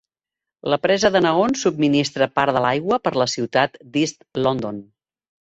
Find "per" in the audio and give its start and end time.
3.09-3.13